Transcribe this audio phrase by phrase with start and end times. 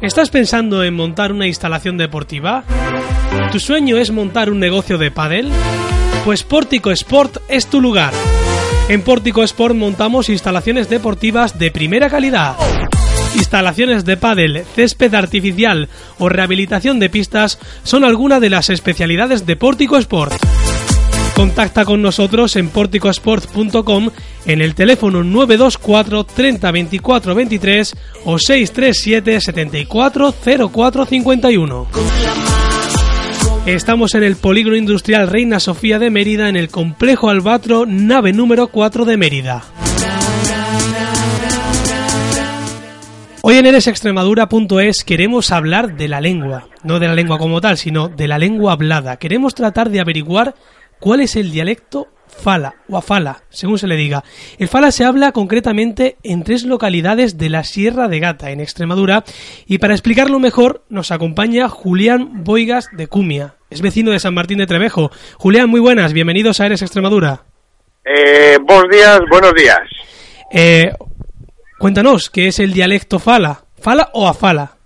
[0.00, 2.64] ¿Estás pensando en montar una instalación deportiva?
[3.52, 5.50] ¿Tu sueño es montar un negocio de pádel?
[6.24, 8.12] Pues Pórtico Sport es tu lugar.
[8.88, 12.56] En Pórtico Sport montamos instalaciones deportivas de primera calidad.
[13.34, 15.88] Instalaciones de pádel, césped artificial
[16.18, 20.34] o rehabilitación de pistas son algunas de las especialidades de Pórtico Sport.
[21.38, 24.10] Contacta con nosotros en porticosport.com
[24.44, 27.94] en el teléfono 924 30 24 23
[28.24, 30.34] o 637 74
[30.72, 31.86] 04 51.
[33.66, 38.66] Estamos en el Polígono Industrial Reina Sofía de Mérida en el Complejo Albatro, nave número
[38.66, 39.62] 4 de Mérida.
[43.42, 48.08] Hoy en eresextremadura.es queremos hablar de la lengua, no de la lengua como tal, sino
[48.08, 49.18] de la lengua hablada.
[49.18, 50.56] Queremos tratar de averiguar
[51.00, 54.24] cuál es el dialecto fala o afala, según se le diga.
[54.58, 59.24] El fala se habla concretamente en tres localidades de la Sierra de Gata, en Extremadura,
[59.66, 63.56] y para explicarlo mejor nos acompaña Julián Boigas de Cumia.
[63.70, 65.10] Es vecino de San Martín de Trevejo.
[65.36, 67.42] Julián, muy buenas, bienvenidos a Eres Extremadura.
[68.04, 69.80] Eh, buenos días, buenos días.
[70.50, 70.92] Eh,
[71.78, 73.64] cuéntanos, ¿qué es el dialecto fala?
[73.80, 74.76] ¿Fala o afala?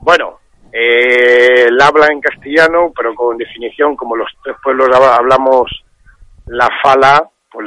[0.00, 0.37] Bueno,
[0.80, 5.84] eh, él habla en castellano, pero con definición, como los tres pueblos hablamos
[6.46, 7.66] la fala, pues,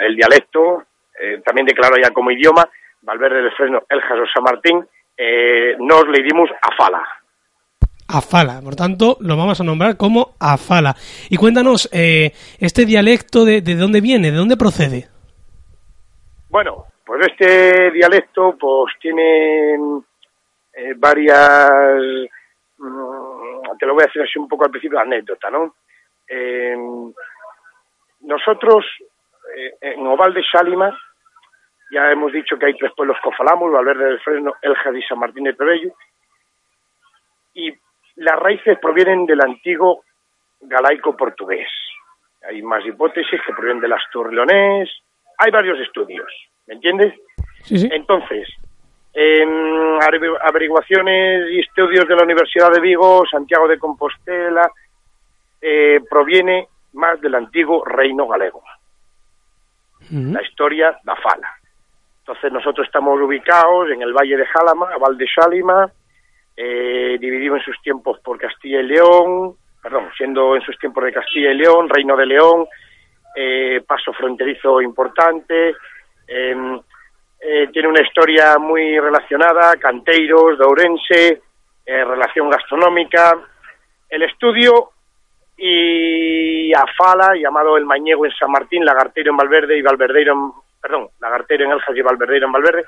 [0.00, 0.84] el dialecto,
[1.20, 2.68] eh, también declaro ya como idioma,
[3.02, 7.02] Valverde del Fresno, Eljas o San Martín, eh, nos le dimos a fala.
[8.06, 10.94] Afala, por tanto, lo vamos a nombrar como Afala.
[11.30, 14.30] Y cuéntanos, eh, este dialecto, de, de, dónde viene?
[14.30, 15.08] ¿De dónde procede?
[16.50, 19.74] Bueno, pues este dialecto pues tiene
[20.74, 21.70] eh, varias...
[22.84, 25.74] Mm, te lo voy a decir así un poco al principio, anécdota, ¿no?
[26.28, 26.76] Eh,
[28.20, 28.84] nosotros,
[29.56, 30.96] eh, en Oval de Sálima,
[31.90, 35.18] ya hemos dicho que hay tres pueblos que falamos, Valverde del Fresno, Eljas y San
[35.18, 35.92] Martín de Trebello,
[37.54, 37.72] y
[38.16, 40.04] las raíces provienen del antiguo
[40.60, 41.68] galaico portugués.
[42.46, 44.90] Hay más hipótesis que provienen del astur-leonés,
[45.38, 46.30] hay varios estudios,
[46.66, 47.14] ¿me entiendes?
[47.62, 47.88] Sí, sí.
[47.90, 48.48] Entonces,
[49.14, 49.98] en
[50.42, 54.68] averiguaciones y estudios de la Universidad de Vigo, Santiago de Compostela,
[55.62, 58.62] eh, proviene más del antiguo reino galego.
[60.10, 61.50] La historia da fala.
[62.18, 65.90] Entonces nosotros estamos ubicados en el Valle de Jálama, a Val de Sálima,
[66.56, 71.12] eh, dividido en sus tiempos por Castilla y León, perdón, siendo en sus tiempos de
[71.12, 72.66] Castilla y León, Reino de León,
[73.34, 75.74] eh, paso fronterizo importante,
[76.26, 76.80] em,
[77.46, 81.42] eh, tiene una historia muy relacionada, canteiros, de Ourense,
[81.84, 83.38] eh, relación gastronómica.
[84.08, 84.92] El estudio
[85.54, 90.52] y a Fala, llamado El Mañego en San Martín, Lagartero en Valverde y Valverdeiro en,
[90.80, 92.84] perdón, Lagartero en Eljas y Valverdeiro en Valverde,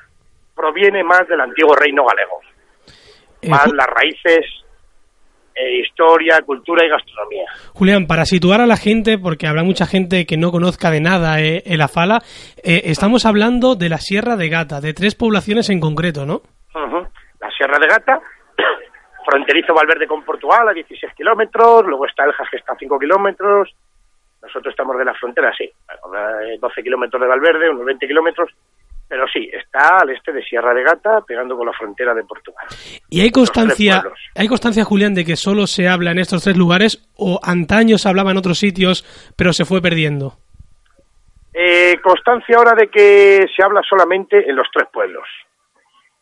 [0.54, 2.40] proviene más del antiguo reino galego.
[3.42, 4.46] Eh, más las raíces,
[5.56, 7.44] eh, historia, cultura y gastronomía.
[7.72, 11.40] Julián, para situar a la gente, porque habrá mucha gente que no conozca de nada
[11.40, 12.18] eh, el afala,
[12.62, 16.42] eh, estamos hablando de la Sierra de Gata, de tres poblaciones en concreto, ¿no?
[16.74, 17.06] Ujú.
[17.40, 18.20] La Sierra de Gata,
[19.24, 23.74] fronterizo Valverde con Portugal a 16 kilómetros, luego está Eljas que está a 5 kilómetros,
[24.42, 28.50] nosotros estamos de la frontera, sí, eh, 12 kilómetros de Valverde, unos 20 kilómetros,
[29.08, 32.66] pero sí, está al este de Sierra de Gata, pegando con la frontera de Portugal.
[33.08, 34.02] Y hay constancia,
[34.34, 38.08] hay constancia, Julián, de que solo se habla en estos tres lugares o antaño se
[38.08, 39.04] hablaba en otros sitios,
[39.36, 40.34] pero se fue perdiendo.
[41.54, 45.26] Eh, constancia ahora de que se habla solamente en los tres pueblos.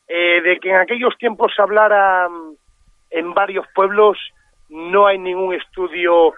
[0.07, 2.57] Eh, de que en aquellos tiempos se hablara mm,
[3.11, 4.19] en varios pueblos,
[4.69, 6.35] no hay ningún estudio,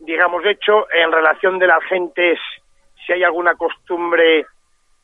[0.00, 2.38] digamos, hecho en relación de las gentes,
[3.06, 4.46] si hay alguna costumbre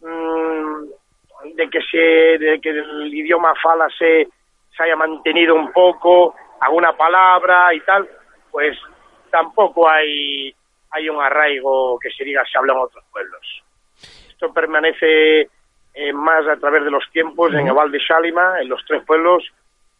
[0.02, 1.98] mm, de que se,
[2.38, 4.28] de que el idioma fala se,
[4.76, 8.08] se haya mantenido un poco, alguna palabra y tal,
[8.50, 8.78] pues
[9.30, 10.54] tampoco hay,
[10.90, 13.62] hay un arraigo que se diga se habla en otros pueblos.
[14.28, 15.48] Esto permanece
[15.94, 19.02] eh, más a través de los tiempos en el Val de Sálima, en los tres
[19.04, 19.44] pueblos,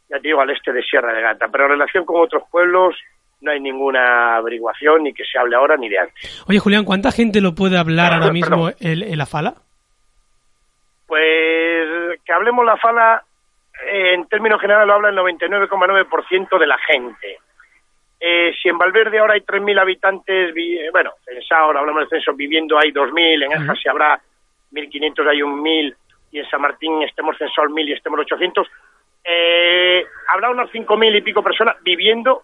[0.09, 1.49] ya te digo, al este de Sierra de Gata.
[1.51, 2.95] Pero en relación con otros pueblos
[3.41, 6.45] no hay ninguna averiguación, ni que se hable ahora ni de antes.
[6.49, 8.35] Oye, Julián, ¿cuánta gente lo puede hablar ahora Perdón.
[8.35, 9.55] mismo el, el afala?
[11.07, 13.23] Pues que hablemos la fala,
[13.87, 17.39] eh, en términos generales lo habla el 99,9% de la gente.
[18.25, 22.33] Eh, si en Valverde ahora hay 3.000 habitantes, eh, bueno, en ahora hablamos del censo,
[22.35, 24.21] viviendo hay 2.000, en Eljas si habrá
[24.71, 25.97] 1.500, hay un 1.000,
[26.31, 28.69] y en San Martín estemos censados 1.000 y estemos 800,
[29.25, 32.43] eh, habrá unos 5.000 y pico personas viviendo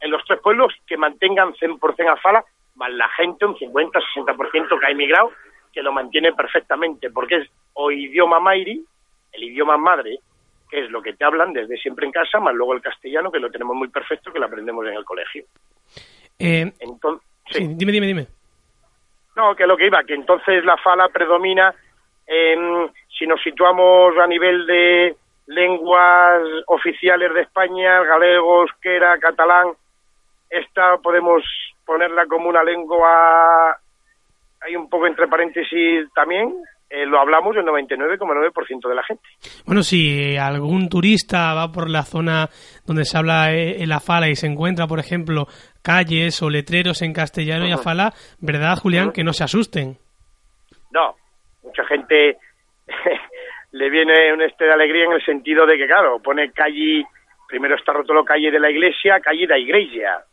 [0.00, 2.44] en los tres pueblos que mantengan 100% a fala,
[2.76, 5.32] más la gente, un 50-60% que ha emigrado,
[5.74, 8.84] que lo mantiene perfectamente, porque es o idioma mairi,
[9.32, 10.20] el idioma madre
[10.70, 13.38] que es lo que te hablan desde siempre en casa, más luego el castellano, que
[13.38, 15.44] lo tenemos muy perfecto, que lo aprendemos en el colegio.
[16.38, 17.68] Eh, entonces, sí.
[17.76, 18.26] dime, dime, dime.
[19.36, 21.74] No, que lo que iba, que entonces la fala predomina,
[22.26, 25.16] en, si nos situamos a nivel de
[25.46, 29.68] lenguas oficiales de España, galego, euskera, catalán,
[30.48, 31.42] esta podemos
[31.84, 33.76] ponerla como una lengua,
[34.64, 36.54] hay un poco entre paréntesis también,
[36.88, 39.24] eh, lo hablamos el 99,9% de la gente.
[39.66, 42.48] Bueno, si algún turista va por la zona
[42.86, 45.46] donde se habla eh, la fala y se encuentra, por ejemplo,
[45.82, 49.12] calles o letreros en castellano y a fala, ¿verdad, Julián?
[49.12, 49.98] Que no se asusten.
[50.92, 51.16] No,
[51.62, 52.36] mucha gente
[53.72, 57.04] le viene un este de alegría en el sentido de que, claro, pone calle,
[57.48, 60.24] primero está roto la calle de la iglesia, calle de la iglesia.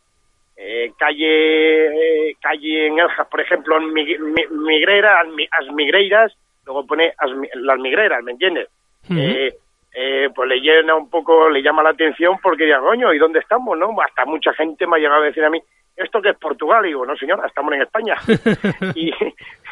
[0.64, 6.32] Eh, calle eh, calle en Eljas, por ejemplo, en Migrera, as Migreiras,
[6.64, 7.12] luego pone
[7.54, 8.68] las Migreras, ¿me entiendes?
[9.10, 9.52] eh,
[9.92, 13.40] eh, pues le llena un poco, le llama la atención porque diga, coño, ¿y dónde
[13.40, 13.76] estamos?
[13.76, 15.60] no Hasta mucha gente me ha llegado a decir a mí,
[15.96, 16.84] ¿esto que es Portugal?
[16.84, 18.14] Y digo, no señor, estamos en España.
[18.94, 19.12] y,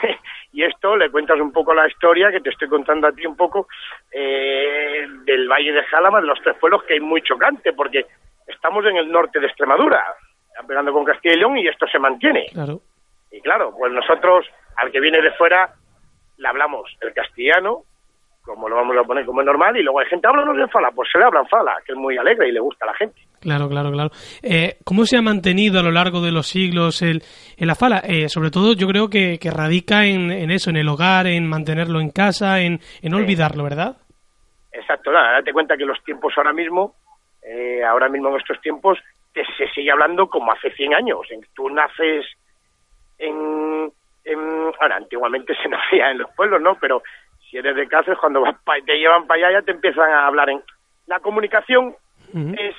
[0.52, 3.36] y esto le cuentas un poco la historia que te estoy contando a ti un
[3.36, 3.68] poco
[4.10, 8.06] eh, del Valle de Jalama, de los tres pueblos, que es muy chocante porque
[8.48, 10.02] estamos en el norte de Extremadura,
[10.66, 12.46] pegando con Castilla y León y esto se mantiene.
[12.52, 12.80] Claro.
[13.30, 14.46] Y claro, pues nosotros,
[14.76, 15.72] al que viene de fuera,
[16.36, 17.84] le hablamos el castellano,
[18.42, 20.90] como lo vamos a poner como es normal, y luego hay gente, háblanos en fala,
[20.90, 22.94] pues se le habla en fala, que es muy alegre y le gusta a la
[22.94, 23.20] gente.
[23.40, 24.10] Claro, claro, claro.
[24.42, 27.22] Eh, ¿Cómo se ha mantenido a lo largo de los siglos el,
[27.58, 27.98] la fala?
[27.98, 31.48] Eh, sobre todo yo creo que, que radica en, en, eso, en el hogar, en
[31.48, 33.96] mantenerlo en casa, en, en olvidarlo, ¿verdad?
[34.72, 36.94] Exacto, nada, date cuenta que los tiempos ahora mismo,
[37.42, 38.98] eh, ahora mismo en estos tiempos,
[39.56, 41.20] se sigue hablando como hace 100 años.
[41.54, 42.26] Tú naces
[43.18, 43.92] en,
[44.24, 44.72] en...
[44.80, 46.76] Ahora, antiguamente se nacía en los pueblos, ¿no?
[46.80, 47.02] Pero
[47.48, 48.42] si eres de Cáceres, cuando
[48.86, 50.62] te llevan para allá ya te empiezan a hablar en...
[51.06, 51.96] La comunicación
[52.32, 52.76] es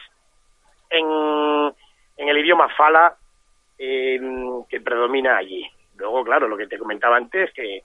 [0.89, 1.73] en,
[2.17, 3.15] en, el idioma fala
[3.77, 5.69] que predomina allí.
[5.97, 7.83] Luego, claro, lo que te comentaba antes, que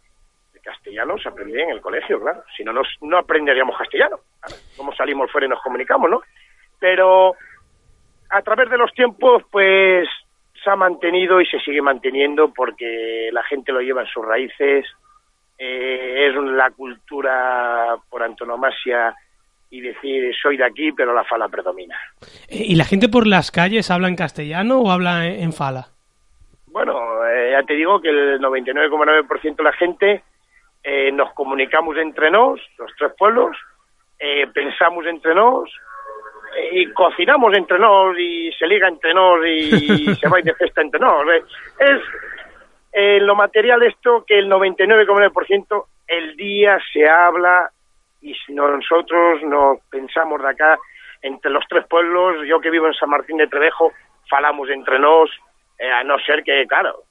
[0.55, 2.44] el castellano se aprende en el colegio, claro.
[2.56, 4.20] Si no, nos, no aprenderíamos castellano.
[4.76, 6.23] Como salimos fuera y nos comunicamos, no?
[6.78, 7.34] Pero
[8.37, 10.06] a través de los tiempos, pues
[10.62, 14.85] se ha mantenido y se sigue manteniendo porque la gente lo lleva en sus raíces,
[15.59, 19.15] eh, es la cultura por antonomasia
[19.71, 21.97] y decir soy de aquí, pero la fala predomina.
[22.49, 25.88] Eh, ¿Y la gente por las calles habla en castellano o habla en fala?
[26.67, 30.23] Bueno, eh, ya te digo que el 99,9% de la gente
[31.15, 33.56] nos comunicamos entre nos, los tres pueblos,
[34.55, 35.69] pensamos entre nos,
[36.73, 41.00] y cocinamos entre nos y se liga entre nos y se va de fiesta entre
[41.00, 41.25] nos.
[41.79, 42.00] Es
[42.93, 47.70] en lo material esto que el 99,9% el día se habla
[48.23, 50.79] y si nosotros nos pensamos de acá
[51.23, 53.93] entre los tres pueblos, yo que vivo en San Martín de Trevejo,
[54.29, 55.31] falamos entre nos,
[55.79, 57.02] eh, a no ser que, claro,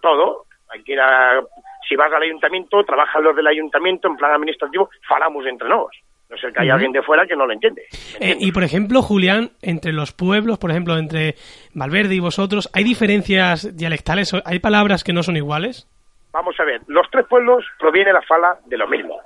[0.00, 1.42] todo, hay que ir a,
[1.88, 5.90] si vas al ayuntamiento, trabajan los del ayuntamiento en plan administrativo, falamos entre nos.
[6.32, 7.82] No sé que hay alguien de fuera que no lo entiende.
[8.18, 11.34] Eh, y por ejemplo, Julián, entre los pueblos, por ejemplo, entre
[11.74, 14.32] Valverde y vosotros, ¿hay diferencias dialectales?
[14.46, 15.86] ¿Hay palabras que no son iguales?
[16.32, 19.20] Vamos a ver, los tres pueblos proviene la fala de lo mismo,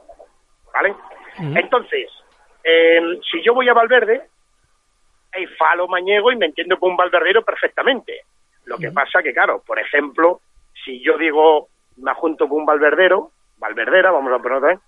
[0.75, 0.97] ¿vale?
[1.39, 2.11] Entonces,
[2.65, 2.99] eh,
[3.31, 4.23] si yo voy a Valverde,
[5.33, 8.23] hay falo mañego y me entiendo con un valverdero perfectamente.
[8.65, 10.41] Lo que pasa que, claro, por ejemplo,
[10.85, 14.81] si yo digo, me junto con un valverdero, valverdera, vamos a poner otra vez,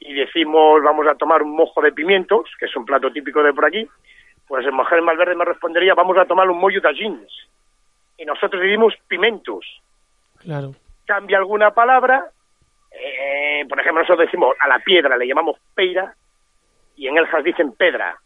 [0.00, 3.52] y decimos vamos a tomar un mojo de pimientos, que es un plato típico de
[3.52, 3.88] por aquí,
[4.46, 7.48] pues el mujer Malverde me respondería vamos a tomar un mollo de jeans.
[8.16, 9.64] Y nosotros decimos pimentos.
[10.38, 10.72] Claro.
[11.06, 12.26] Cambia alguna palabra,
[12.90, 16.14] eh, por ejemplo nosotros decimos a la piedra le llamamos peira
[16.96, 18.16] y en Eljas dicen pedra.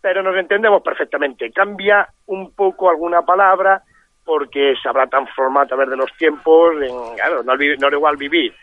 [0.00, 1.50] Pero nos entendemos perfectamente.
[1.50, 3.82] Cambia un poco alguna palabra
[4.24, 6.74] porque se habrá transformado a través de los tiempos.
[6.80, 8.54] En, claro, no, no es igual vivir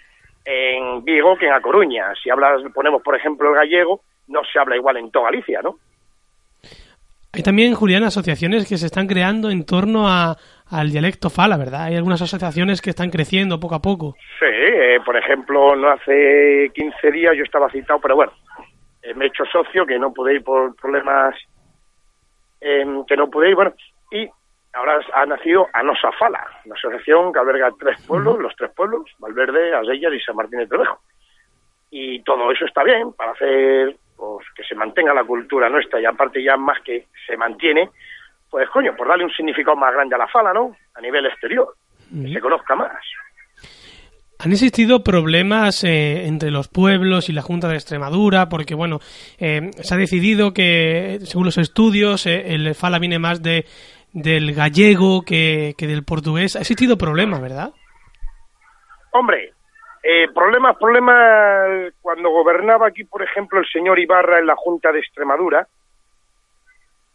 [0.45, 2.13] en Vigo que en A Coruña.
[2.21, 5.77] Si hablas, ponemos por ejemplo el gallego, no se habla igual en toda Galicia, ¿no?
[7.33, 10.37] Hay también, Julián, asociaciones que se están creando en torno a,
[10.69, 11.83] al dialecto fala, ¿verdad?
[11.83, 14.15] Hay algunas asociaciones que están creciendo poco a poco.
[14.39, 18.31] Sí, eh, por ejemplo, no hace 15 días yo estaba citado, pero bueno,
[19.03, 21.35] eh, me he hecho socio, que no pude ir por problemas,
[22.61, 23.73] eh, que no pude ir, bueno,
[24.11, 24.29] y
[24.75, 29.74] ahora ha nacido Anosa Fala, una asociación que alberga tres pueblos, los tres pueblos, Valverde,
[29.74, 31.00] Asellas y San Martín de Trevejo.
[31.89, 36.05] Y todo eso está bien para hacer pues, que se mantenga la cultura nuestra y
[36.05, 37.89] aparte ya más que se mantiene,
[38.50, 40.75] pues coño, por darle un significado más grande a la fala, ¿no?
[40.94, 41.74] A nivel exterior,
[42.10, 43.01] que se conozca más.
[44.38, 49.00] Han existido problemas eh, entre los pueblos y la Junta de Extremadura, porque bueno,
[49.39, 53.65] eh, se ha decidido que, según los estudios, eh, el Fala viene más de
[54.15, 56.55] del gallego que, que del portugués.
[56.55, 57.74] Ha existido problemas, ¿verdad?
[59.12, 59.51] Hombre,
[60.01, 65.00] eh, problemas, problemas, cuando gobernaba aquí, por ejemplo, el señor Ibarra en la Junta de
[65.00, 65.67] Extremadura,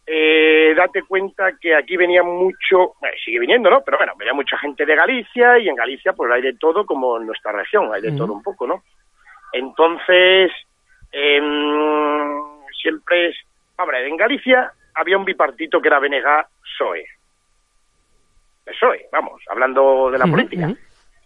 [0.05, 3.81] eh, date cuenta que aquí venía mucho, bueno, sigue viniendo, ¿no?
[3.83, 7.17] Pero bueno, venía mucha gente de Galicia y en Galicia pues hay de todo como
[7.17, 8.83] en nuestra región, hay de todo un poco, ¿no?
[9.53, 10.51] Entonces,
[11.11, 12.41] em,
[12.79, 13.37] siempre es,
[13.77, 17.05] hombre, en Galicia había un bipartito que era Benega-PSOE.
[18.65, 20.73] PSOE, vamos, hablando de la política.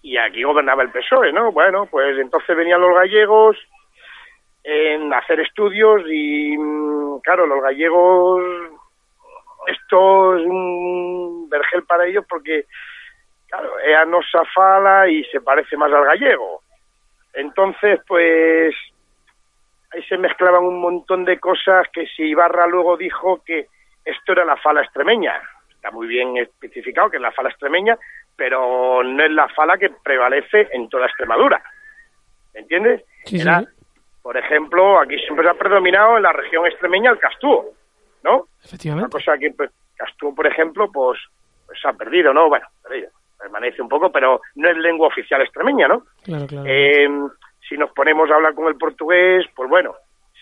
[0.02, 1.52] Y aquí gobernaba el PSOE, ¿no?
[1.52, 3.58] Bueno, pues entonces venían los gallegos
[4.64, 8.44] en hacer estudios y, mm, claro, los gallegos,
[9.68, 12.66] esto es un vergel para ellos porque,
[13.48, 16.62] claro, ella no se afala y se parece más al gallego.
[17.34, 18.74] Entonces, pues,
[19.96, 23.68] ahí se mezclaban un montón de cosas que si Ibarra luego dijo que
[24.04, 25.42] esto era la fala extremeña.
[25.70, 27.98] Está muy bien especificado que es la fala extremeña,
[28.36, 31.62] pero no es la fala que prevalece en toda Extremadura.
[32.54, 33.04] ¿Me entiendes?
[33.26, 33.68] Sí, Era, sí.
[34.22, 37.66] por ejemplo, aquí siempre ha predominado en la región extremeña el castúo,
[38.24, 38.36] ¿no?
[38.36, 39.12] Una Efectivamente.
[39.12, 41.20] cosa que pues, Castúo, por ejemplo, pues,
[41.66, 42.50] pues se ha perdido, ¿no?
[42.50, 46.04] Bueno, perdido, permanece un poco, pero no es lengua oficial extremeña, ¿no?
[46.24, 46.66] Claro, claro.
[46.68, 47.08] Eh,
[47.68, 49.96] si nos ponemos a hablar con el portugués, pues bueno,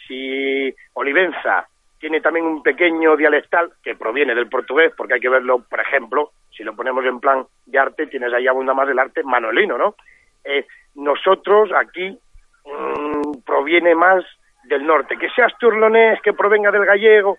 [0.08, 1.68] si Olivenza
[2.00, 6.32] tiene también un pequeño dialectal que proviene del portugués, porque hay que verlo, por ejemplo,
[6.51, 9.96] si lo ponemos en plan de arte, tienes ahí abunda más del arte manuelino, ¿no?
[10.44, 10.65] Eh,
[10.96, 12.18] nosotros aquí
[12.65, 14.24] mm, proviene más
[14.65, 17.38] del norte, que sea asturlonés, que provenga del gallego.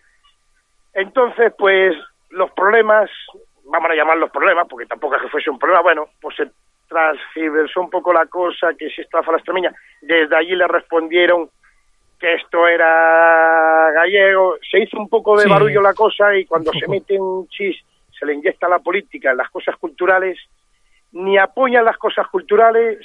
[0.95, 1.95] Entonces, pues
[2.31, 3.11] los problemas,
[3.65, 6.51] vamos a llamarlos problemas, porque tampoco es que fuese un problema, bueno, pues se
[6.95, 11.51] transgiversó un poco la cosa, que si esta fala extremeña, desde allí le respondieron
[12.21, 15.51] que esto era gallego, se hizo un poco de Sí.
[15.51, 17.77] barullo la cosa y cuando se mete un chis,
[18.19, 20.39] se le inyecta la política en las cosas culturales,
[21.13, 22.99] ni apoyan las cosas culturales,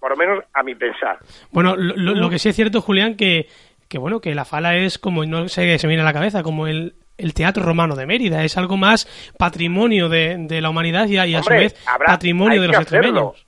[0.00, 1.18] por lo menos a mi pensar.
[1.52, 3.46] Bueno, lo, lo- que sí es cierto, Julián, que,
[3.88, 6.66] que bueno, que la fala es como, no se me viene a la cabeza, como
[6.66, 9.06] el, el teatro romano de Mérida, es algo más
[9.38, 12.68] patrimonio de, de la humanidad y a, y a Hombre, su vez habrá- patrimonio de
[12.68, 13.46] los extremeños.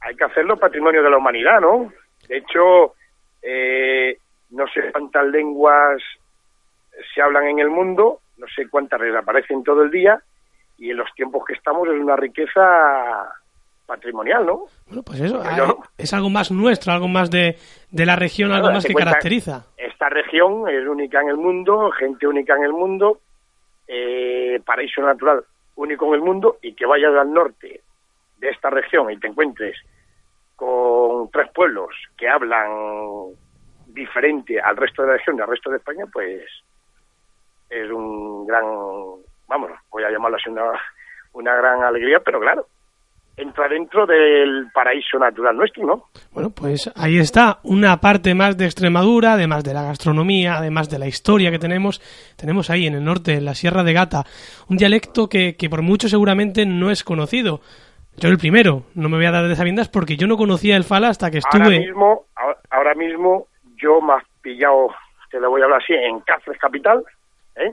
[0.00, 1.92] hay que hacerlo patrimonio de la humanidad, ¿no?
[2.28, 2.94] De hecho,
[3.42, 4.16] eh,
[4.50, 6.00] no sé cuántas lenguas
[7.14, 10.20] se hablan en el mundo, no sé cuántas desaparecen todo el día,
[10.78, 12.60] y en los tiempos que estamos es una riqueza
[13.86, 14.64] patrimonial, ¿no?
[14.86, 15.42] Bueno, pues eso,
[15.98, 17.58] es algo más nuestro, algo más de,
[17.90, 19.66] de la región, algo más que cuenta, caracteriza.
[20.02, 23.20] Esta región es única en el mundo, gente única en el mundo,
[23.86, 25.44] eh, paraíso natural
[25.76, 27.82] único en el mundo, y que vayas al norte
[28.38, 29.76] de esta región y te encuentres
[30.56, 33.28] con tres pueblos que hablan
[33.86, 36.50] diferente al resto de la región y al resto de España, pues
[37.70, 38.64] es un gran,
[39.46, 40.64] vamos, voy a llamarlo así una,
[41.32, 42.66] una gran alegría, pero claro,
[43.36, 46.04] entra dentro del paraíso natural nuestro, ¿no?
[46.32, 50.98] Bueno, pues ahí está, una parte más de Extremadura, además de la gastronomía, además de
[50.98, 52.00] la historia que tenemos,
[52.36, 54.24] tenemos ahí en el norte, en la Sierra de Gata,
[54.68, 57.60] un dialecto que, que por mucho seguramente no es conocido.
[58.18, 60.84] Yo el primero, no me voy a dar de sabiendas porque yo no conocía el
[60.84, 61.78] Fala hasta que Ahora estuve...
[61.80, 63.46] mismo, ahora- ahora mismo
[63.76, 64.88] yo me has pillado,
[65.30, 67.02] te lo voy a hablar así, en Cáceres Capital,
[67.56, 67.72] ¿eh?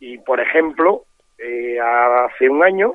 [0.00, 1.02] Y, por ejemplo,
[1.38, 2.94] eh, hace un año.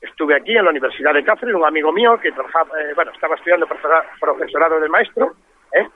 [0.00, 3.34] Estuve aquí en la Universidad de Cáceres, un amigo mío que trabajaba, eh, bueno, estaba
[3.34, 5.34] estudiando profesora- profesorado de maestro,
[5.72, 5.88] ¿eh?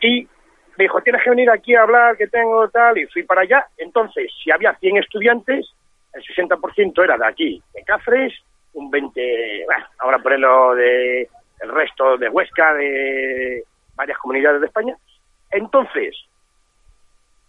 [0.00, 0.28] Y
[0.76, 3.66] me dijo, tienes que venir aquí a hablar, que tengo tal, y fui para allá.
[3.76, 5.72] Entonces, si había 100 estudiantes,
[6.12, 8.32] el 60% era de aquí, de Cáceres,
[8.72, 11.28] un 20, bueno, ahora ponerlo de
[11.60, 13.62] el resto de Huesca, de
[13.94, 14.96] varias comunidades de España.
[15.50, 16.16] Entonces,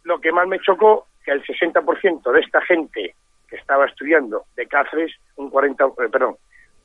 [0.04, 3.16] lo que más me chocó, que el 60% de esta gente
[3.52, 6.38] que estaba estudiando de Cáceres, un 40, eh, perdón,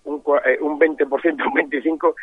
[0.05, 2.15] un, eh, un 20%, un 25%,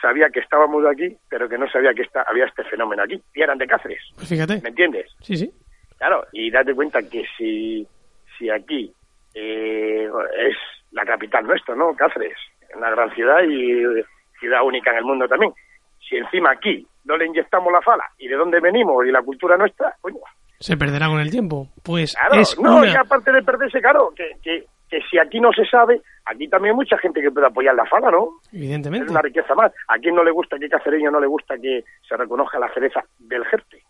[0.00, 3.40] sabía que estábamos aquí, pero que no sabía que esta, había este fenómeno aquí, y
[3.42, 5.06] eran de Cáceres, Pues fíjate, ¿me entiendes?
[5.20, 5.50] sí, sí.
[5.98, 7.86] Claro, y date cuenta que si,
[8.36, 8.92] si aquí
[9.34, 10.56] eh, es
[10.90, 11.94] la capital nuestra, ¿no?
[11.94, 12.36] Cáceres,
[12.74, 13.84] una gran ciudad y
[14.40, 15.52] ciudad única en el mundo también.
[16.08, 19.56] Si encima aquí no le inyectamos la fala y de dónde venimos y la cultura
[19.56, 20.18] nuestra, coño,
[20.62, 21.68] Se perderá con el tiempo.
[21.82, 22.88] Pues claro, es no, una...
[22.88, 26.72] y aparte de perderse, claro, que, que, que si aquí no se sabe, aquí también
[26.72, 28.38] hay mucha gente que puede apoyar la fala, ¿no?
[28.46, 29.10] Es Evidentemente.
[29.10, 29.72] una riqueza más.
[29.88, 33.00] ¿A quién no le gusta, qué cacereño no le gusta que se reconozca la cereza
[33.18, 33.82] del Jerte?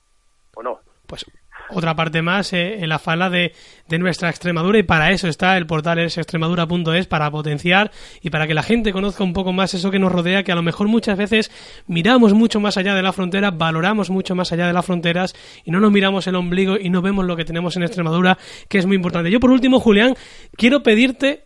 [0.55, 0.81] ¿O no?
[1.07, 1.25] Pues
[1.71, 3.55] otra parte más eh, en la fala de,
[3.89, 7.91] de, nuestra Extremadura y para eso está el portal extremadura.es para potenciar
[8.21, 10.55] y para que la gente conozca un poco más eso que nos rodea, que a
[10.55, 11.51] lo mejor muchas veces
[11.87, 15.71] miramos mucho más allá de la frontera, valoramos mucho más allá de las fronteras y
[15.71, 18.39] no nos miramos el ombligo y no vemos lo que tenemos en Extremadura,
[18.69, 19.31] que es muy importante.
[19.31, 20.15] Yo por último, Julián,
[20.57, 21.45] quiero pedirte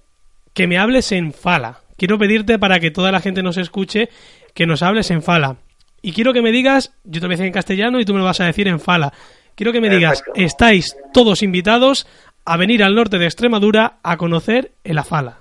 [0.55, 1.81] que me hables en fala.
[1.97, 4.09] Quiero pedirte para que toda la gente nos escuche
[4.55, 5.57] que nos hables en fala.
[6.03, 8.21] Y quiero que me digas, yo te voy a decir en castellano y tú me
[8.21, 9.13] lo vas a decir en fala.
[9.57, 12.07] Quiero que me digas, estáis todos invitados
[12.45, 15.39] a venir al norte de Extremadura a conocer el Afala.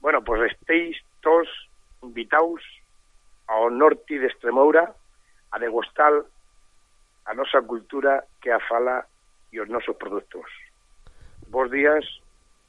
[0.00, 1.46] Bueno, pues estéis todos
[2.02, 2.60] invitados
[3.46, 4.90] ao norte de Extremadura
[5.54, 6.10] a degustar
[7.24, 9.06] a nosa cultura que a fala
[9.54, 10.50] e os nosos produtos.
[11.46, 12.02] Bos días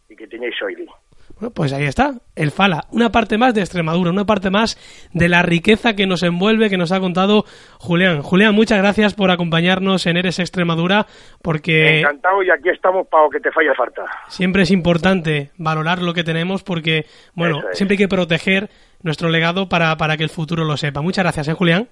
[0.08, 0.94] e que teñáis oído.
[1.36, 4.78] Bueno, pues ahí está, el Fala, una parte más de Extremadura, una parte más
[5.14, 7.46] de la riqueza que nos envuelve, que nos ha contado
[7.80, 8.22] Julián.
[8.22, 11.06] Julián, muchas gracias por acompañarnos en Eres Extremadura,
[11.42, 12.00] porque...
[12.00, 14.04] Encantado y aquí estamos para lo que te falla falta.
[14.28, 17.06] Siempre es importante valorar lo que tenemos porque,
[17.36, 18.70] bueno, siempre hay que proteger
[19.02, 21.02] nuestro legado para, para que el futuro lo sepa.
[21.02, 21.88] Muchas gracias, ¿eh, Julián?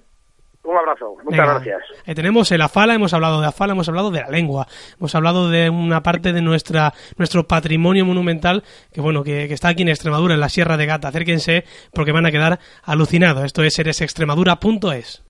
[0.68, 1.78] Un abrazo, muchas gracias.
[2.06, 4.66] Ahí tenemos el Afala, hemos hablado de Afala, hemos hablado de la lengua,
[4.98, 9.68] hemos hablado de una parte de nuestra nuestro patrimonio monumental que bueno que, que está
[9.68, 11.08] aquí en Extremadura, en la Sierra de Gata.
[11.08, 13.44] Acérquense porque van a quedar alucinados.
[13.44, 15.24] Esto es eresextremadura.es.